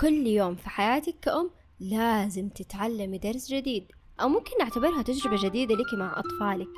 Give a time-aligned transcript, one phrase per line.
[0.00, 3.84] كل يوم في حياتك كأم لازم تتعلمي درس جديد
[4.20, 6.68] أو ممكن نعتبرها تجربة جديدة لك مع أطفالك.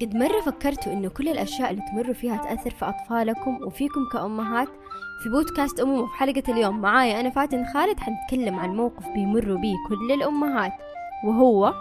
[0.00, 4.68] قد مرة فكرتوا إنه كل الأشياء اللي تمروا فيها تأثر في أطفالكم وفيكم كأمهات.
[5.22, 9.74] في بودكاست أمومة وفي حلقة اليوم معايا أنا فاتن خالد حنتكلم عن موقف بيمروا بيه
[9.88, 10.72] كل الأمهات.
[11.24, 11.74] وهو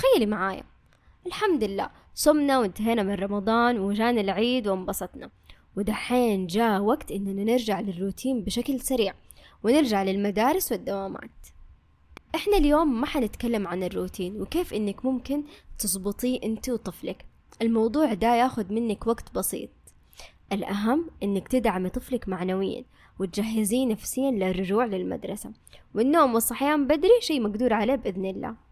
[0.00, 0.62] تخيلي معايا.
[1.26, 5.30] الحمد لله صمنا وانتهينا من رمضان وجانا العيد وانبسطنا.
[5.76, 9.14] ودحين جاء وقت إننا نرجع للروتين بشكل سريع
[9.62, 11.30] ونرجع للمدارس والدوامات.
[12.34, 15.44] إحنا اليوم ما حنتكلم عن الروتين وكيف إنك ممكن
[15.78, 17.24] تزبطيه أنت وطفلك.
[17.62, 19.70] الموضوع ده ياخد منك وقت بسيط.
[20.52, 22.84] الأهم إنك تدعمي طفلك معنويا
[23.18, 25.52] وتجهزيه نفسيا للرجوع للمدرسة.
[25.94, 28.69] والنوم والصحيان بدري شيء مقدور عليه بإذن الله.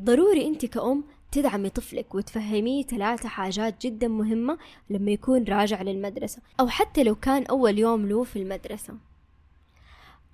[0.00, 4.58] ضروري أنت كأم تدعمي طفلك وتفهميه ثلاثة حاجات جدا مهمة
[4.90, 8.94] لما يكون راجع للمدرسة أو حتى لو كان أول يوم له في المدرسة.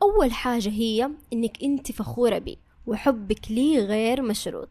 [0.02, 4.68] أول حاجة هي إنك أنت فخورة بيه وحبك ليه غير مشروط.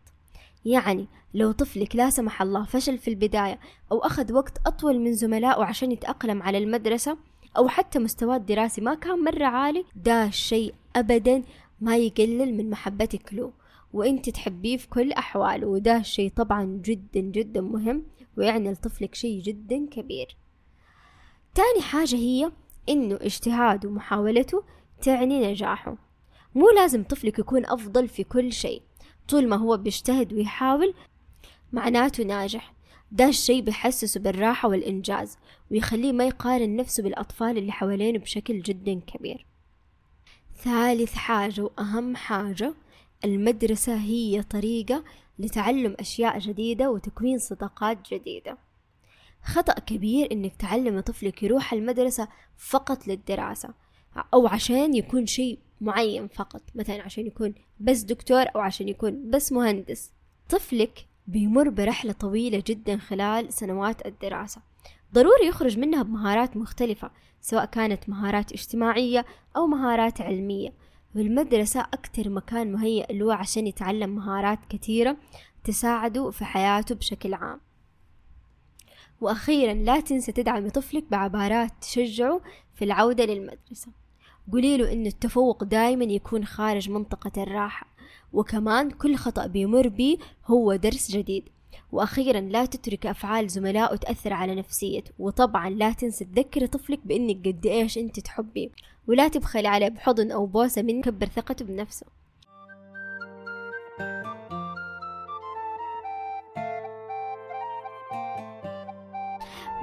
[0.65, 3.59] يعني لو طفلك لا سمح الله فشل في البداية
[3.91, 7.17] أو أخذ وقت أطول من زملائه عشان يتأقلم على المدرسة
[7.57, 11.43] أو حتى مستواه الدراسي ما كان مرة عالي ده الشيء أبدا
[11.81, 13.51] ما يقلل من محبتك له.
[13.93, 18.03] وانت تحبيه في كل أحواله وده شيء طبعا جدا جدا مهم
[18.37, 20.37] ويعني لطفلك شيء جدا كبير.
[21.55, 22.51] تاني حاجة هي
[22.89, 24.63] إنه اجتهاده ومحاولته
[25.01, 25.97] تعني نجاحه.
[26.55, 28.81] مو لازم طفلك يكون أفضل في كل شيء.
[29.27, 30.93] طول ما هو بيجتهد ويحاول
[31.73, 32.73] معناته ناجح.
[33.11, 35.37] ده الشي بيحسسه بالراحة والإنجاز
[35.71, 39.45] ويخليه ما يقارن نفسه بالأطفال اللي حوالينه بشكل جدا كبير.
[40.63, 42.73] ثالث حاجة وأهم حاجة
[43.25, 45.03] المدرسة هي طريقة
[45.39, 48.57] لتعلم أشياء جديدة وتكوين صداقات جديدة.
[49.43, 52.27] خطأ كبير إنك تعلم طفلك يروح المدرسة
[52.57, 53.69] فقط للدراسة
[54.33, 59.51] أو عشان يكون شيء معين فقط مثلا عشان يكون بس دكتور أو عشان يكون بس
[59.51, 60.11] مهندس.
[60.49, 64.61] طفلك بيمر برحلة طويلة جدا خلال سنوات الدراسة.
[65.13, 69.25] ضروري يخرج منها بمهارات مختلفة سواء كانت مهارات اجتماعية
[69.55, 70.73] أو مهارات علمية.
[71.15, 75.17] والمدرسة أكتر مكان مهيأ له عشان يتعلم مهارات كثيرة
[75.63, 77.59] تساعده في حياته بشكل عام.
[79.21, 82.41] وأخيرا لا تنسى تدعمي طفلك بعبارات تشجعه
[82.73, 83.91] في العودة للمدرسة.
[84.51, 87.87] قولي له إنه التفوق دايما يكون خارج منطقة الراحة
[88.33, 91.49] وكمان كل خطأ بيمر بيه هو درس جديد.
[91.91, 97.65] وأخيرا لا تترك أفعال زملائه تأثر على نفسيته وطبعا لا تنسى تذكري طفلك بإنك قد
[97.65, 98.69] إيش أنت تحبيه
[99.07, 102.05] ولا تبخلي عليه بحضن أو بوسة من كبر ثقته بنفسه.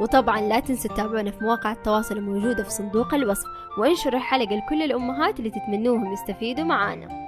[0.01, 3.47] وطبعا لا تنسوا تتابعونا في مواقع التواصل الموجودة في صندوق الوصف
[3.79, 7.22] وانشروا الحلقة لكل الأمهات اللي تتمنوهم يستفيدوا معانا.